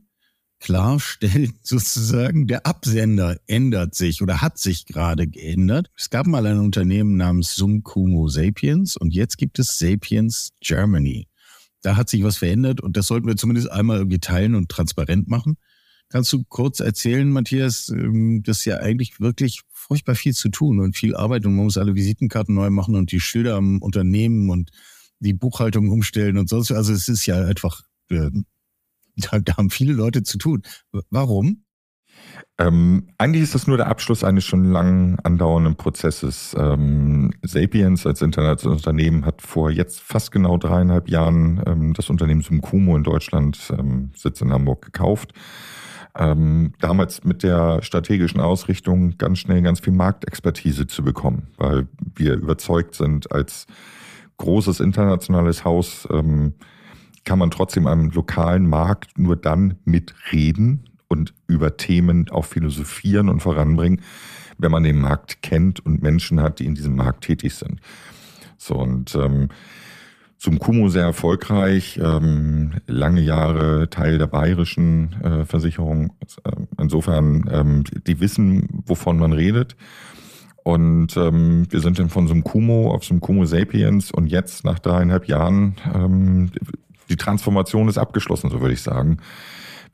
klarstellen, 0.59 1.53
sozusagen. 1.61 2.47
Der 2.47 2.65
Absender 2.65 3.37
ändert 3.47 3.95
sich 3.95 4.21
oder 4.21 4.41
hat 4.41 4.57
sich 4.57 4.85
gerade 4.85 5.27
geändert. 5.27 5.89
Es 5.95 6.09
gab 6.09 6.25
mal 6.25 6.45
ein 6.45 6.59
Unternehmen 6.59 7.17
namens 7.17 7.55
Sumkumo 7.55 8.27
Sapiens 8.27 8.97
und 8.97 9.13
jetzt 9.13 9.37
gibt 9.37 9.59
es 9.59 9.77
Sapiens 9.77 10.51
Germany. 10.59 11.27
Da 11.85 11.95
hat 11.97 12.09
sich 12.09 12.23
was 12.23 12.37
verändert 12.37 12.81
und 12.81 12.97
das 12.97 13.05
sollten 13.05 13.27
wir 13.27 13.37
zumindest 13.37 13.71
einmal 13.71 13.97
irgendwie 13.97 14.19
teilen 14.19 14.55
und 14.55 14.69
transparent 14.69 15.27
machen. 15.27 15.57
Kannst 16.09 16.33
du 16.33 16.43
kurz 16.43 16.79
erzählen, 16.79 17.29
Matthias, 17.29 17.89
ähm, 17.89 18.41
das 18.41 18.59
ist 18.59 18.65
ja 18.65 18.77
eigentlich 18.77 19.19
wirklich 19.19 19.61
furchtbar 19.71 20.15
viel 20.15 20.33
zu 20.33 20.49
tun 20.49 20.79
und 20.79 20.97
viel 20.97 21.15
Arbeit 21.15 21.45
und 21.45 21.55
man 21.55 21.65
muss 21.65 21.77
alle 21.77 21.93
Visitenkarten 21.93 22.55
neu 22.55 22.71
machen 22.71 22.95
und 22.95 23.11
die 23.11 23.19
Schilder 23.19 23.53
am 23.53 23.83
Unternehmen 23.83 24.49
und 24.49 24.71
die 25.19 25.33
Buchhaltung 25.33 25.89
umstellen 25.89 26.39
und 26.39 26.49
sonst. 26.49 26.71
Also 26.71 26.91
es 26.91 27.07
ist 27.07 27.27
ja 27.27 27.45
einfach, 27.45 27.83
äh, 28.09 28.31
da, 29.17 29.39
da 29.39 29.57
haben 29.57 29.69
viele 29.69 29.93
Leute 29.93 30.23
zu 30.23 30.39
tun. 30.39 30.63
Warum? 31.11 31.64
Ähm, 32.57 33.07
eigentlich 33.17 33.43
ist 33.43 33.55
das 33.55 33.67
nur 33.67 33.77
der 33.77 33.87
Abschluss 33.87 34.23
eines 34.23 34.45
schon 34.45 34.71
lang 34.71 35.19
andauernden 35.23 35.75
Prozesses. 35.75 36.55
Ähm, 36.57 37.33
Sapiens 37.41 38.05
als 38.05 38.21
internationales 38.21 38.77
Unternehmen 38.77 39.25
hat 39.25 39.41
vor 39.41 39.69
jetzt 39.71 40.01
fast 40.01 40.31
genau 40.31 40.57
dreieinhalb 40.57 41.09
Jahren 41.09 41.61
ähm, 41.65 41.93
das 41.93 42.09
Unternehmen 42.09 42.41
Sumkumo 42.41 42.95
in 42.95 43.03
Deutschland, 43.03 43.59
ähm, 43.77 44.11
Sitz 44.15 44.41
in 44.41 44.53
Hamburg, 44.53 44.81
gekauft 44.83 45.33
ähm, 46.17 46.73
damals 46.79 47.23
mit 47.23 47.43
der 47.43 47.81
strategischen 47.81 48.39
Ausrichtung 48.39 49.17
ganz 49.17 49.39
schnell 49.39 49.61
ganz 49.61 49.79
viel 49.81 49.93
Marktexpertise 49.93 50.87
zu 50.87 51.03
bekommen, 51.03 51.47
weil 51.57 51.87
wir 52.15 52.35
überzeugt 52.35 52.95
sind, 52.95 53.31
als 53.31 53.67
großes 54.37 54.79
internationales 54.79 55.65
Haus 55.65 56.07
ähm, 56.11 56.53
kann 57.25 57.39
man 57.39 57.51
trotzdem 57.51 57.87
am 57.87 58.11
lokalen 58.11 58.67
Markt 58.67 59.17
nur 59.17 59.35
dann 59.35 59.77
mitreden 59.83 60.89
und 61.15 61.33
über 61.47 61.77
Themen 61.77 62.29
auch 62.29 62.45
philosophieren 62.45 63.29
und 63.29 63.39
voranbringen, 63.39 64.01
wenn 64.57 64.71
man 64.71 64.83
den 64.83 64.99
Markt 64.99 65.41
kennt 65.41 65.85
und 65.85 66.01
Menschen 66.01 66.41
hat, 66.41 66.59
die 66.59 66.65
in 66.65 66.75
diesem 66.75 66.95
Markt 66.95 67.23
tätig 67.23 67.53
sind. 67.55 67.79
So 68.57 68.75
und 68.75 69.15
ähm, 69.15 69.49
zum 70.37 70.59
Kumo 70.59 70.89
sehr 70.89 71.03
erfolgreich, 71.03 71.99
ähm, 72.03 72.73
lange 72.87 73.21
Jahre 73.21 73.89
Teil 73.89 74.17
der 74.17 74.27
bayerischen 74.27 75.13
äh, 75.23 75.45
Versicherung. 75.45 76.13
Äh, 76.43 76.51
insofern, 76.77 77.49
ähm, 77.51 77.83
die 78.05 78.19
wissen, 78.19 78.67
wovon 78.85 79.17
man 79.17 79.33
redet. 79.33 79.75
Und 80.63 81.15
ähm, 81.15 81.67
wir 81.69 81.79
sind 81.79 81.99
dann 81.99 82.09
von 82.09 82.27
Sumkumo 82.27 82.91
auf 82.91 83.05
Sumkumo 83.05 83.45
Sapiens 83.45 84.11
und 84.11 84.27
jetzt 84.27 84.65
nach 84.65 84.79
dreieinhalb 84.79 85.27
Jahren, 85.27 85.75
ähm, 85.93 86.51
die 87.09 87.17
Transformation 87.17 87.87
ist 87.87 87.97
abgeschlossen, 87.97 88.49
so 88.49 88.61
würde 88.61 88.73
ich 88.73 88.81
sagen. 88.81 89.19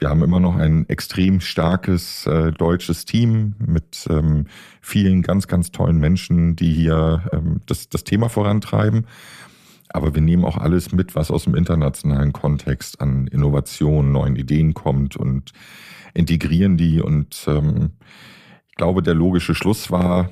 Wir 0.01 0.09
haben 0.09 0.23
immer 0.23 0.39
noch 0.39 0.55
ein 0.55 0.89
extrem 0.89 1.41
starkes 1.41 2.25
äh, 2.25 2.51
deutsches 2.51 3.05
Team 3.05 3.53
mit 3.63 4.07
ähm, 4.09 4.47
vielen 4.81 5.21
ganz, 5.21 5.47
ganz 5.47 5.71
tollen 5.71 5.99
Menschen, 5.99 6.55
die 6.55 6.73
hier 6.73 7.29
ähm, 7.31 7.61
das, 7.67 7.87
das 7.87 8.03
Thema 8.03 8.27
vorantreiben. 8.27 9.05
Aber 9.89 10.15
wir 10.15 10.23
nehmen 10.23 10.43
auch 10.43 10.57
alles 10.57 10.91
mit, 10.91 11.13
was 11.13 11.29
aus 11.29 11.43
dem 11.43 11.53
internationalen 11.53 12.33
Kontext 12.33 12.99
an 12.99 13.27
Innovationen, 13.27 14.11
neuen 14.11 14.35
Ideen 14.35 14.73
kommt 14.73 15.17
und 15.17 15.51
integrieren 16.15 16.77
die. 16.77 16.99
Und 16.99 17.45
ähm, 17.47 17.91
ich 18.69 18.77
glaube, 18.77 19.03
der 19.03 19.13
logische 19.13 19.53
Schluss 19.53 19.91
war, 19.91 20.31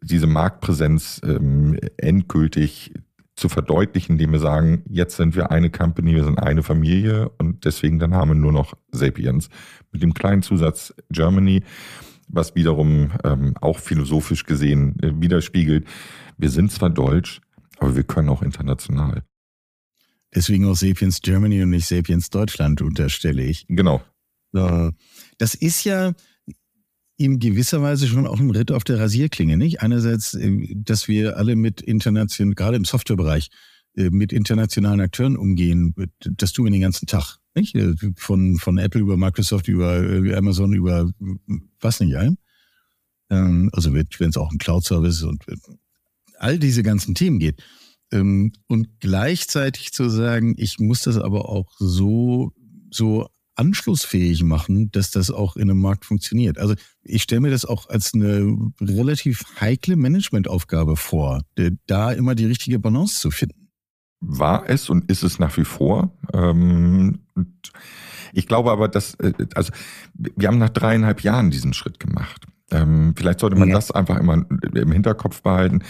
diese 0.00 0.28
Marktpräsenz 0.28 1.20
ähm, 1.26 1.78
endgültig 1.98 2.94
zu 3.40 3.48
verdeutlichen, 3.48 4.12
indem 4.12 4.32
wir 4.32 4.38
sagen, 4.38 4.84
jetzt 4.88 5.16
sind 5.16 5.34
wir 5.34 5.50
eine 5.50 5.70
Company, 5.70 6.14
wir 6.14 6.24
sind 6.24 6.38
eine 6.38 6.62
Familie 6.62 7.30
und 7.38 7.64
deswegen 7.64 7.98
dann 7.98 8.14
haben 8.14 8.30
wir 8.30 8.34
nur 8.34 8.52
noch 8.52 8.74
Sapiens 8.92 9.48
mit 9.90 10.02
dem 10.02 10.14
kleinen 10.14 10.42
Zusatz 10.42 10.94
Germany, 11.10 11.62
was 12.28 12.54
wiederum 12.54 13.12
ähm, 13.24 13.54
auch 13.60 13.78
philosophisch 13.78 14.44
gesehen 14.44 15.00
äh, 15.02 15.12
widerspiegelt. 15.20 15.86
Wir 16.36 16.50
sind 16.50 16.70
zwar 16.70 16.90
deutsch, 16.90 17.40
aber 17.78 17.96
wir 17.96 18.04
können 18.04 18.28
auch 18.28 18.42
international. 18.42 19.22
Deswegen 20.34 20.66
auch 20.66 20.76
Sapiens 20.76 21.22
Germany 21.22 21.62
und 21.62 21.70
nicht 21.70 21.86
Sapiens 21.86 22.30
Deutschland, 22.30 22.82
unterstelle 22.82 23.42
ich. 23.42 23.66
Genau. 23.68 24.02
Das 24.52 25.54
ist 25.54 25.84
ja 25.84 26.12
in 27.20 27.38
gewisser 27.38 27.82
Weise 27.82 28.06
schon 28.08 28.26
auch 28.26 28.40
ein 28.40 28.50
Ritt 28.50 28.72
auf 28.72 28.82
der 28.82 28.98
Rasierklinge, 28.98 29.58
nicht? 29.58 29.82
Einerseits, 29.82 30.32
äh, 30.32 30.74
dass 30.74 31.06
wir 31.06 31.36
alle 31.36 31.54
mit 31.54 31.82
internationalen, 31.82 32.54
gerade 32.54 32.78
im 32.78 32.86
Softwarebereich, 32.86 33.50
äh, 33.94 34.08
mit 34.08 34.32
internationalen 34.32 35.00
Akteuren 35.00 35.36
umgehen. 35.36 35.94
Das 36.20 36.54
tun 36.54 36.64
wir 36.64 36.72
den 36.72 36.80
ganzen 36.80 37.06
Tag, 37.06 37.36
nicht? 37.54 37.74
Äh, 37.74 37.94
von, 38.16 38.56
von 38.56 38.78
Apple 38.78 39.02
über 39.02 39.18
Microsoft, 39.18 39.68
über 39.68 39.96
Amazon, 40.34 40.72
über 40.72 41.10
was 41.78 42.00
nicht 42.00 42.16
ein. 42.16 42.38
Ähm, 43.28 43.68
also 43.74 43.92
wenn 43.92 44.30
es 44.30 44.38
auch 44.38 44.50
ein 44.50 44.58
Cloud-Service 44.58 45.22
und 45.24 45.44
all 46.38 46.58
diese 46.58 46.82
ganzen 46.82 47.14
Themen 47.14 47.38
geht. 47.38 47.62
Ähm, 48.12 48.52
und 48.66 48.98
gleichzeitig 48.98 49.92
zu 49.92 50.08
sagen, 50.08 50.54
ich 50.56 50.78
muss 50.78 51.02
das 51.02 51.18
aber 51.18 51.50
auch 51.50 51.70
so, 51.78 52.54
so 52.90 53.28
anschlussfähig 53.54 54.42
machen, 54.42 54.90
dass 54.90 55.10
das 55.10 55.30
auch 55.30 55.56
in 55.56 55.70
einem 55.70 55.80
Markt 55.80 56.04
funktioniert. 56.04 56.58
Also 56.58 56.74
ich 57.02 57.22
stelle 57.22 57.40
mir 57.40 57.50
das 57.50 57.64
auch 57.64 57.88
als 57.88 58.14
eine 58.14 58.56
relativ 58.80 59.44
heikle 59.60 59.96
Managementaufgabe 59.96 60.96
vor, 60.96 61.42
da 61.86 62.12
immer 62.12 62.34
die 62.34 62.46
richtige 62.46 62.78
Balance 62.78 63.20
zu 63.20 63.30
finden. 63.30 63.68
war 64.20 64.68
es 64.68 64.90
und 64.90 65.10
ist 65.10 65.22
es 65.22 65.38
nach 65.38 65.56
wie 65.56 65.64
vor. 65.64 66.16
Ähm, 66.32 67.20
ich 68.32 68.46
glaube 68.46 68.70
aber, 68.70 68.88
dass, 68.88 69.14
äh, 69.14 69.32
also 69.54 69.72
wir 70.14 70.48
haben 70.48 70.58
nach 70.58 70.68
dreieinhalb 70.70 71.22
Jahren 71.22 71.50
diesen 71.50 71.72
Schritt 71.72 71.98
gemacht. 72.00 72.46
Ähm, 72.72 73.14
vielleicht 73.16 73.40
sollte 73.40 73.56
man 73.56 73.68
ja. 73.68 73.74
das 73.74 73.90
einfach 73.90 74.18
immer 74.18 74.44
im 74.74 74.92
Hinterkopf 74.92 75.42
behalten. 75.42 75.80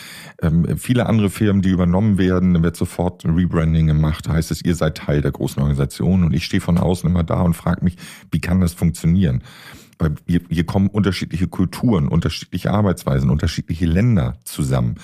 Ähm, 0.40 0.78
viele 0.78 1.06
andere 1.06 1.30
Firmen, 1.30 1.62
die 1.62 1.70
übernommen 1.70 2.18
werden, 2.18 2.54
dann 2.54 2.62
wird 2.62 2.76
sofort 2.76 3.25
ein 3.25 3.34
Rebranding 3.34 3.87
gemacht. 3.87 4.26
Da 4.26 4.32
heißt 4.32 4.50
es, 4.50 4.62
ihr 4.64 4.75
seid 4.75 4.96
Teil 4.96 5.20
der 5.20 5.32
großen 5.32 5.60
Organisation 5.60 6.25
und 6.25 6.32
ich 6.32 6.44
stehe 6.44 6.60
von 6.60 6.78
außen 6.78 7.08
immer 7.08 7.25
da 7.25 7.42
und 7.42 7.54
frage 7.54 7.84
mich, 7.84 7.96
wie 8.30 8.40
kann 8.40 8.60
das 8.60 8.72
funktionieren? 8.72 9.42
Weil 9.99 10.14
hier, 10.26 10.40
hier 10.49 10.64
kommen 10.64 10.88
unterschiedliche 10.88 11.46
Kulturen, 11.46 12.08
unterschiedliche 12.08 12.70
Arbeitsweisen, 12.70 13.28
unterschiedliche 13.28 13.84
Länder 13.84 14.38
zusammen. 14.44 14.94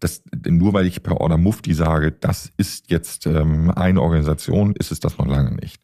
Das, 0.00 0.22
nur 0.46 0.72
weil 0.72 0.86
ich 0.86 1.02
per 1.02 1.20
Order 1.20 1.36
Mufti 1.36 1.74
sage, 1.74 2.12
das 2.12 2.50
ist 2.56 2.90
jetzt 2.90 3.26
ähm, 3.26 3.70
eine 3.70 4.00
Organisation, 4.00 4.74
ist 4.74 4.90
es 4.90 5.00
das 5.00 5.18
noch 5.18 5.26
lange 5.26 5.54
nicht. 5.56 5.82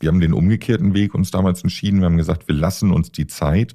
Wir 0.00 0.08
haben 0.08 0.20
den 0.20 0.32
umgekehrten 0.32 0.94
Weg 0.94 1.14
uns 1.14 1.30
damals 1.30 1.62
entschieden. 1.62 2.00
Wir 2.00 2.06
haben 2.06 2.16
gesagt, 2.16 2.48
wir 2.48 2.54
lassen 2.54 2.90
uns 2.90 3.12
die 3.12 3.26
Zeit, 3.26 3.74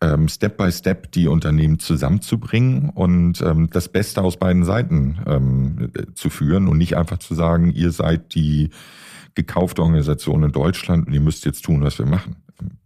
ähm, 0.00 0.28
Step 0.28 0.56
by 0.56 0.70
Step 0.70 1.12
die 1.12 1.28
Unternehmen 1.28 1.78
zusammenzubringen 1.78 2.90
und 2.90 3.40
ähm, 3.42 3.68
das 3.70 3.88
Beste 3.88 4.22
aus 4.22 4.36
beiden 4.36 4.64
Seiten 4.64 5.18
ähm, 5.26 5.92
zu 6.14 6.30
führen 6.30 6.68
und 6.68 6.78
nicht 6.78 6.96
einfach 6.96 7.18
zu 7.18 7.34
sagen, 7.34 7.70
ihr 7.70 7.92
seid 7.92 8.34
die 8.34 8.70
gekaufte 9.34 9.82
Organisation 9.82 10.42
in 10.42 10.52
Deutschland 10.52 11.06
und 11.06 11.12
ihr 11.12 11.20
müsst 11.20 11.44
jetzt 11.44 11.64
tun, 11.64 11.82
was 11.82 11.98
wir 11.98 12.06
machen. 12.06 12.36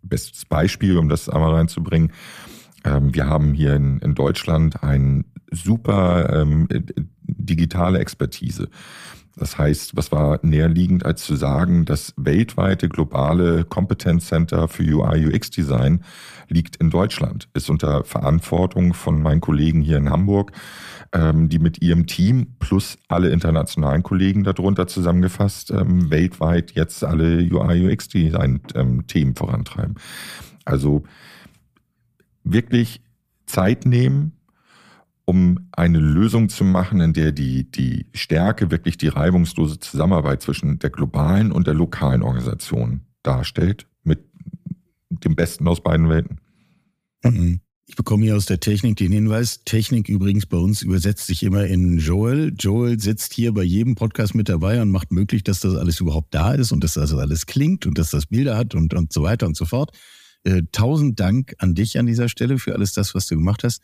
Bestes 0.02 0.44
Beispiel, 0.44 0.96
um 0.96 1.08
das 1.08 1.28
einmal 1.28 1.54
reinzubringen. 1.54 2.12
Wir 2.84 3.26
haben 3.26 3.52
hier 3.52 3.74
in, 3.74 4.14
Deutschland 4.14 4.84
ein 4.84 5.24
super 5.50 6.32
ähm, 6.32 6.68
digitale 7.22 7.98
Expertise. 7.98 8.68
Das 9.38 9.58
heißt, 9.58 9.96
was 9.96 10.12
war 10.12 10.40
näherliegend, 10.42 11.04
als 11.04 11.22
zu 11.22 11.36
sagen, 11.36 11.84
das 11.84 12.14
weltweite 12.16 12.88
globale 12.88 13.64
Competence 13.64 14.28
Center 14.28 14.66
für 14.66 14.82
UI 14.82 15.26
UX 15.26 15.50
Design 15.50 16.02
liegt 16.48 16.76
in 16.76 16.88
Deutschland, 16.88 17.48
ist 17.52 17.68
unter 17.68 18.04
Verantwortung 18.04 18.94
von 18.94 19.20
meinen 19.20 19.42
Kollegen 19.42 19.82
hier 19.82 19.98
in 19.98 20.08
Hamburg, 20.08 20.52
ähm, 21.12 21.50
die 21.50 21.58
mit 21.58 21.82
ihrem 21.82 22.06
Team 22.06 22.54
plus 22.60 22.96
alle 23.08 23.28
internationalen 23.28 24.02
Kollegen 24.02 24.42
darunter 24.42 24.86
zusammengefasst 24.86 25.70
ähm, 25.70 26.10
weltweit 26.10 26.72
jetzt 26.72 27.04
alle 27.04 27.38
UI 27.38 27.92
UX 27.92 28.08
Design 28.08 28.60
ähm, 28.74 29.06
Themen 29.06 29.34
vorantreiben. 29.34 29.96
Also 30.64 31.04
wirklich 32.42 33.02
Zeit 33.44 33.84
nehmen, 33.84 34.32
um 35.26 35.68
eine 35.72 35.98
Lösung 35.98 36.48
zu 36.48 36.64
machen, 36.64 37.00
in 37.00 37.12
der 37.12 37.32
die, 37.32 37.70
die 37.70 38.06
Stärke 38.14 38.70
wirklich 38.70 38.96
die 38.96 39.08
reibungslose 39.08 39.78
Zusammenarbeit 39.80 40.40
zwischen 40.40 40.78
der 40.78 40.90
globalen 40.90 41.52
und 41.52 41.66
der 41.66 41.74
lokalen 41.74 42.22
Organisation 42.22 43.00
darstellt, 43.22 43.88
mit 44.04 44.20
dem 45.10 45.34
Besten 45.34 45.66
aus 45.66 45.82
beiden 45.82 46.08
Welten. 46.08 46.38
Mhm. 47.24 47.60
Ich 47.88 47.94
bekomme 47.94 48.24
hier 48.24 48.36
aus 48.36 48.46
der 48.46 48.58
Technik 48.58 48.96
den 48.96 49.12
Hinweis, 49.12 49.62
Technik 49.64 50.08
übrigens 50.08 50.46
bei 50.46 50.56
uns 50.56 50.82
übersetzt 50.82 51.26
sich 51.26 51.44
immer 51.44 51.66
in 51.66 51.98
Joel. 51.98 52.52
Joel 52.58 52.98
sitzt 52.98 53.32
hier 53.32 53.52
bei 53.52 53.62
jedem 53.62 53.94
Podcast 53.94 54.34
mit 54.34 54.48
dabei 54.48 54.82
und 54.82 54.90
macht 54.90 55.12
möglich, 55.12 55.44
dass 55.44 55.60
das 55.60 55.76
alles 55.76 56.00
überhaupt 56.00 56.34
da 56.34 56.52
ist 56.52 56.72
und 56.72 56.82
dass 56.82 56.94
das 56.94 57.14
alles 57.14 57.46
klingt 57.46 57.86
und 57.86 57.96
dass 57.98 58.10
das 58.10 58.26
Bilder 58.26 58.56
hat 58.56 58.74
und, 58.74 58.92
und 58.94 59.12
so 59.12 59.22
weiter 59.22 59.46
und 59.46 59.56
so 59.56 59.66
fort. 59.66 59.96
Äh, 60.42 60.62
tausend 60.72 61.20
Dank 61.20 61.54
an 61.58 61.74
dich 61.74 61.98
an 61.98 62.06
dieser 62.06 62.28
Stelle 62.28 62.58
für 62.58 62.74
alles 62.74 62.92
das, 62.92 63.14
was 63.14 63.26
du 63.26 63.36
gemacht 63.36 63.62
hast. 63.62 63.82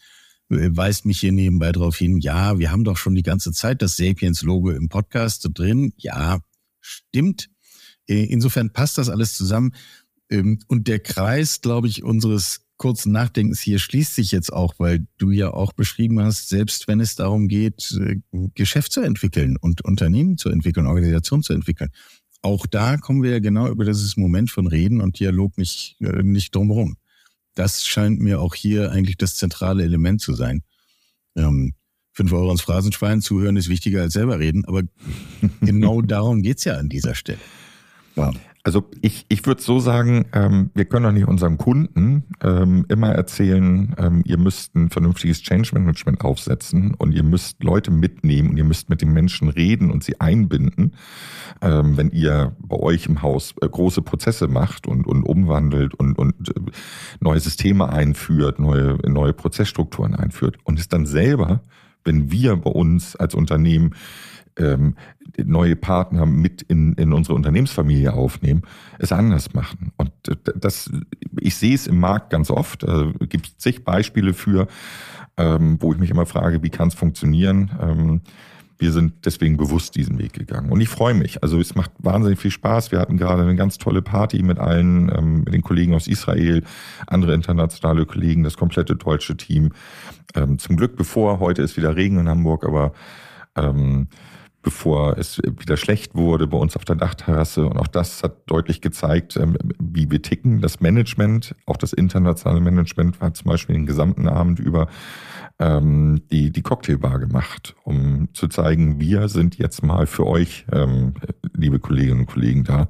Äh, 0.53 0.77
weist 0.77 1.07
mich 1.07 1.21
hier 1.21 1.33
nebenbei 1.33 1.73
darauf 1.73 1.97
hin, 1.97 2.19
ja, 2.19 2.59
wir 2.59 2.71
haben 2.71 2.85
doch 2.85 2.97
schon 2.97 3.15
die 3.15 3.23
ganze 3.23 3.53
Zeit 3.53 3.83
das 3.83 3.97
Sapiens-Logo 3.97 4.71
im 4.71 4.89
Podcast 4.89 5.49
drin. 5.55 5.93
Ja, 5.97 6.41
stimmt. 6.81 7.49
Äh, 8.07 8.25
insofern 8.25 8.73
passt 8.73 8.99
das 8.99 9.09
alles 9.09 9.35
zusammen. 9.35 9.75
Ähm, 10.31 10.59
und 10.69 10.89
der 10.89 10.99
Kreis, 10.99 11.61
glaube 11.61 11.89
ich, 11.89 12.03
unseres 12.03 12.67
kurzen 12.77 13.13
Nachdenkens 13.13 13.61
hier 13.61 13.79
schließt 13.79 14.15
sich 14.15 14.33
jetzt 14.33 14.53
auch, 14.53 14.75
weil 14.79 15.07
du 15.17 15.31
ja 15.31 15.53
auch 15.53 15.73
beschrieben 15.73 16.21
hast, 16.21 16.49
selbst 16.49 16.89
wenn 16.89 17.01
es 17.01 17.15
darum 17.15 17.49
geht, 17.49 17.97
äh, 18.01 18.17
Geschäft 18.55 18.93
zu 18.93 19.01
entwickeln 19.01 19.57
und 19.57 19.85
Unternehmen 19.85 20.37
zu 20.37 20.51
entwickeln, 20.51 20.87
Organisation 20.87 21.43
zu 21.43 21.53
entwickeln. 21.53 21.91
Auch 22.43 22.67
da 22.67 22.97
kommen 22.97 23.23
wir 23.23 23.31
ja 23.31 23.39
genau 23.39 23.69
über 23.69 23.85
dieses 23.85 24.17
Moment 24.17 24.51
von 24.51 24.67
Reden 24.67 25.01
und 25.01 25.21
Dialog 25.21 25.57
nicht, 25.59 25.97
nicht 26.01 26.53
drumherum 26.57 26.97
das 27.55 27.85
scheint 27.87 28.21
mir 28.21 28.41
auch 28.41 28.55
hier 28.55 28.93
eigentlich 28.93 29.17
das 29.17 29.37
zentrale 29.37 29.83
Element 29.85 30.21
zu 30.21 30.35
sein. 30.35 30.63
Ähm, 31.37 31.75
fünf 32.13 32.33
Euro 32.33 32.51
ins 32.51 32.63
Phrasenschwein 32.63 33.21
zuhören 33.23 33.57
ist 33.57 33.69
wichtiger 33.69 34.03
als 34.03 34.13
selber 34.13 34.39
reden, 34.39 34.65
aber 34.65 34.83
genau 35.61 36.03
darum 36.03 36.43
geht's 36.43 36.65
ja 36.65 36.77
an 36.77 36.89
dieser 36.89 37.15
Stelle. 37.15 37.41
Ja. 38.17 38.33
Also 38.65 38.89
ich, 39.01 39.27
ich 39.29 39.45
würde 39.45 39.61
so 39.61 39.81
sagen, 39.81 40.27
ähm, 40.33 40.71
wir 40.75 40.85
können 40.85 41.05
doch 41.05 41.13
nicht 41.13 41.27
unseren 41.27 41.59
Kunden 41.59 42.25
ähm, 42.41 42.87
immer 42.89 43.09
erzählen, 43.09 43.93
ähm, 43.99 44.23
ihr 44.25 44.39
müsst 44.39 44.77
ein 44.77 44.89
vernünftiges 44.89 45.43
Change 45.43 45.71
Management 45.75 46.21
aufsetzen 46.21 46.95
und 46.95 47.13
ihr 47.13 47.25
müsst 47.25 47.65
Leute 47.65 47.91
mitnehmen 47.91 48.51
und 48.51 48.57
ihr 48.57 48.65
müsst 48.65 48.89
mit 48.89 49.03
den 49.03 49.13
Menschen 49.13 49.49
reden 49.49 49.91
und 49.91 50.05
sie 50.05 50.21
einbinden, 50.21 50.95
ähm, 51.61 51.97
wenn 51.97 52.13
ihr 52.13 52.55
bei 52.61 52.77
euch 52.77 53.07
im 53.07 53.21
Haus 53.21 53.53
äh, 53.61 53.69
große 53.69 54.03
Prozesse 54.03 54.47
macht 54.47 54.87
und, 54.87 55.09
und 55.09 55.25
umwandelt 55.25 55.95
und, 55.95 56.17
und 56.17 56.51
äh, 56.51 56.61
neue 57.19 57.41
Systeme 57.41 57.89
einführt, 57.89 58.61
neue, 58.61 58.97
neue 59.09 59.33
Prozessstrukturen 59.33 60.15
einführt. 60.15 60.57
Und 60.63 60.79
es 60.79 60.87
dann 60.87 61.05
selber, 61.05 61.63
wenn 62.05 62.31
wir 62.31 62.57
bei 62.57 62.71
uns 62.71 63.17
als 63.17 63.35
Unternehmen 63.35 63.97
ähm, 64.59 64.97
neue 65.45 65.77
Partner 65.77 66.27
mit 66.27 66.63
in, 66.63 66.95
in 66.95 67.13
unsere 67.13 67.35
Unternehmensfamilie 67.35 68.13
aufnehmen, 68.13 68.63
es 68.99 69.13
anders 69.13 69.55
machen. 69.55 69.93
Und 69.97 70.13
das, 70.57 70.91
ich 71.41 71.57
sehe 71.57 71.75
es 71.75 71.87
im 71.87 71.99
Markt 72.01 72.31
ganz 72.31 72.51
oft. 72.51 72.85
Äh, 72.85 73.13
gibt 73.29 73.47
es 73.47 73.59
zig 73.59 73.85
Beispiele 73.85 74.35
für, 74.35 74.67
ähm, 75.37 75.79
wo 75.81 75.93
ich 75.93 75.99
mich 75.99 76.11
immer 76.11 76.27
frage, 76.27 76.63
wie 76.63 76.71
kann 76.71 76.89
es 76.89 76.95
funktionieren? 76.95 77.71
Ähm, 77.81 78.21
wir 78.83 78.91
sind 78.91 79.25
deswegen 79.25 79.57
bewusst 79.57 79.95
diesen 79.95 80.19
Weg 80.19 80.33
gegangen. 80.33 80.73
Und 80.73 80.81
ich 80.81 80.89
freue 80.89 81.15
mich. 81.15 81.41
Also 81.43 81.61
es 81.61 81.77
macht 81.77 81.93
wahnsinnig 81.99 82.41
viel 82.41 82.51
Spaß. 82.51 82.91
Wir 82.91 82.99
hatten 82.99 83.17
gerade 83.17 83.43
eine 83.43 83.55
ganz 83.55 83.79
tolle 83.79 84.03
Party 84.03 84.43
mit 84.43 84.59
allen, 84.59 85.09
ähm, 85.17 85.45
mit 85.45 85.55
den 85.55 85.63
Kollegen 85.63 85.95
aus 85.95 86.09
Israel, 86.09 86.65
andere 87.07 87.33
internationale 87.33 88.07
Kollegen, 88.07 88.43
das 88.43 88.57
komplette 88.57 88.97
deutsche 88.97 89.37
Team. 89.37 89.71
Ähm, 90.35 90.59
zum 90.59 90.77
Glück 90.77 90.97
bevor, 90.97 91.39
heute 91.39 91.63
ist 91.63 91.77
wieder 91.77 91.95
Regen 91.95 92.19
in 92.19 92.29
Hamburg, 92.29 92.65
aber 92.67 92.93
ähm, 93.57 94.09
bevor 94.63 95.19
es 95.19 95.39
wieder 95.39 95.77
schlecht 95.77 96.15
wurde 96.15 96.47
bei 96.47 96.57
uns 96.57 96.77
auf 96.77 96.85
der 96.85 96.97
Dachterrasse. 96.97 97.67
Und 97.67 97.79
auch 97.79 97.89
das 97.89 98.23
hat 98.23 98.43
deutlich 98.47 98.81
gezeigt, 98.81 99.37
ähm, 99.37 99.57
wie 99.81 100.11
wir 100.11 100.23
ticken. 100.23 100.61
Das 100.61 100.81
Management, 100.81 101.55
auch 101.67 101.77
das 101.77 101.93
internationale 101.93 102.61
Management, 102.61 103.21
hat 103.21 103.37
zum 103.37 103.51
Beispiel 103.51 103.75
den 103.75 103.87
gesamten 103.87 104.29
Abend 104.29 104.61
über 104.61 104.87
ähm, 105.59 106.23
die, 106.31 106.51
die 106.51 106.63
Cocktailbar 106.63 107.19
gemacht, 107.19 107.75
um 107.85 108.29
zu 108.35 108.49
zeigen, 108.49 109.01
wir 109.01 109.29
sind 109.29 109.59
jetzt 109.59 109.83
mal 109.83 110.07
für 110.07 110.27
euch, 110.27 110.65
ähm, 110.73 111.15
liebe 111.55 111.79
Kolleginnen 111.79 112.21
und 112.21 112.27
Kollegen, 112.27 112.65
da. 112.65 112.89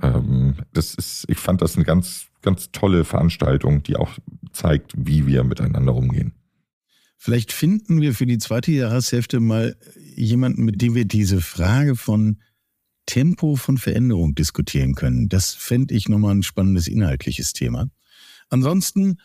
Ähm, 0.00 0.54
das 0.72 0.94
ist, 0.94 1.26
ich 1.28 1.38
fand 1.38 1.62
das 1.62 1.76
eine 1.76 1.84
ganz, 1.84 2.26
ganz 2.42 2.70
tolle 2.72 3.04
Veranstaltung, 3.04 3.82
die 3.82 3.96
auch 3.96 4.10
zeigt, 4.52 4.92
wie 4.96 5.26
wir 5.26 5.44
miteinander 5.44 5.94
umgehen. 5.94 6.32
Vielleicht 7.24 7.52
finden 7.52 8.00
wir 8.00 8.14
für 8.14 8.26
die 8.26 8.38
zweite 8.38 8.72
Jahreshälfte 8.72 9.38
mal 9.38 9.76
jemanden, 10.16 10.64
mit 10.64 10.82
dem 10.82 10.96
wir 10.96 11.04
diese 11.04 11.40
Frage 11.40 11.94
von 11.94 12.42
Tempo 13.06 13.54
von 13.54 13.78
Veränderung 13.78 14.34
diskutieren 14.34 14.96
können. 14.96 15.28
Das 15.28 15.54
fände 15.54 15.94
ich 15.94 16.08
nochmal 16.08 16.34
ein 16.34 16.42
spannendes 16.42 16.88
inhaltliches 16.88 17.52
Thema. 17.52 17.86
Ansonsten 18.48 19.18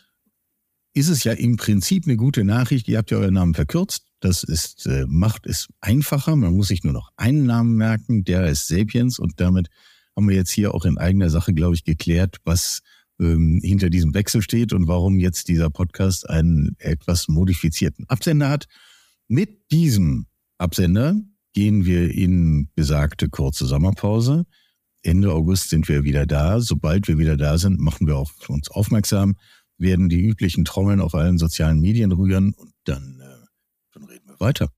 ist 0.94 1.10
es 1.10 1.24
ja 1.24 1.34
im 1.34 1.58
Prinzip 1.58 2.06
eine 2.06 2.18
gute 2.18 2.44
Nachricht. 2.44 2.88
Ihr 2.88 3.00
habt 3.00 3.10
ja 3.10 3.18
euren 3.18 3.34
Namen 3.34 3.56
verkürzt. 3.56 4.04
Das 4.20 4.44
ist, 4.44 4.86
äh, 4.86 5.06
macht 5.08 5.48
es 5.48 5.68
einfacher. 5.82 6.36
Man 6.36 6.56
muss 6.56 6.68
sich 6.68 6.84
nur 6.84 6.94
noch 6.94 7.10
einen 7.18 7.48
Namen 7.48 7.78
merken. 7.78 8.24
Der 8.24 8.46
ist 8.46 8.68
Sapiens. 8.68 9.18
Und 9.18 9.42
damit 9.42 9.70
haben 10.16 10.30
wir 10.30 10.36
jetzt 10.36 10.52
hier 10.52 10.76
auch 10.76 10.86
in 10.86 11.00
eigener 11.00 11.32
Sache, 11.32 11.52
glaube 11.52 11.74
ich, 11.74 11.84
geklärt, 11.84 12.38
was 12.46 12.84
ähm, 13.20 13.60
hinter 13.64 13.90
diesem 13.90 14.14
Wechsel 14.14 14.42
steht 14.42 14.74
und 14.74 14.88
warum 14.88 15.20
jetzt 15.20 15.48
dieser 15.48 15.70
Podcast 15.70 16.30
einen 16.30 16.76
etwas 16.80 17.28
modifizierten 17.28 18.06
Absender 18.10 18.50
hat. 18.50 18.68
Mit 19.28 19.72
diesem 19.72 20.28
Absender 20.58 21.16
gehen 21.54 21.86
wir 21.86 22.14
in 22.14 22.70
besagte 22.76 23.30
kurze 23.30 23.66
Sommerpause. 23.66 24.46
Ende 25.04 25.32
August 25.32 25.70
sind 25.70 25.88
wir 25.88 26.04
wieder 26.04 26.26
da. 26.26 26.60
Sobald 26.60 27.08
wir 27.08 27.18
wieder 27.18 27.38
da 27.38 27.58
sind, 27.58 27.80
machen 27.80 28.08
wir 28.08 28.18
auf 28.18 28.34
uns 28.50 28.70
aufmerksam, 28.70 29.36
werden 29.78 30.10
die 30.10 30.22
üblichen 30.22 30.66
Trommeln 30.66 31.02
auf 31.02 31.16
allen 31.16 31.38
sozialen 31.38 31.80
Medien 31.80 32.12
rühren 32.12 32.54
und 32.54 32.72
dann, 32.84 33.22
äh, 33.22 33.46
dann 33.94 34.04
reden 34.06 34.28
wir 34.28 34.40
weiter. 34.40 34.70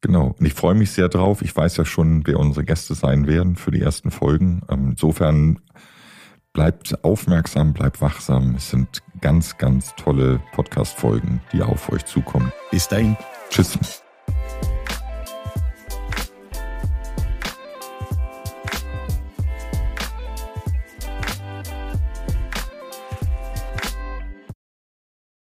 Genau, 0.00 0.34
und 0.36 0.44
ich 0.44 0.54
freue 0.54 0.74
mich 0.74 0.90
sehr 0.90 1.08
drauf. 1.08 1.42
Ich 1.42 1.54
weiß 1.54 1.76
ja 1.76 1.84
schon, 1.84 2.26
wer 2.26 2.40
unsere 2.40 2.64
Gäste 2.64 2.94
sein 2.94 3.28
werden 3.28 3.54
für 3.54 3.70
die 3.70 3.80
ersten 3.80 4.10
Folgen. 4.10 4.62
Ähm, 4.68 4.90
insofern 4.90 5.60
Bleibt 6.52 7.02
aufmerksam, 7.02 7.72
bleibt 7.72 8.02
wachsam. 8.02 8.56
Es 8.56 8.68
sind 8.70 9.02
ganz, 9.22 9.56
ganz 9.56 9.94
tolle 9.96 10.38
Podcast-Folgen, 10.52 11.40
die 11.50 11.62
auf 11.62 11.90
euch 11.90 12.04
zukommen. 12.04 12.52
Bis 12.70 12.88
dahin. 12.88 13.16
Tschüss. 13.48 14.02